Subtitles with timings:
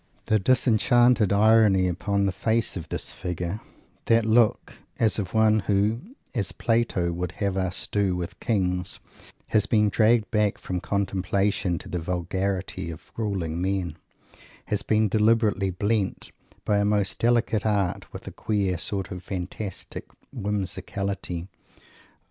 [0.25, 3.59] The disenchanted irony upon the face of this figure;
[4.05, 8.99] that look as of one who as Plato would have us do with kings
[9.49, 13.95] has been dragged back from Contemplation to the vulgarity of ruling men;
[14.69, 16.31] has been deliberately blent
[16.65, 21.47] by a most delicate art with a queer sort of fantastic whimsicality.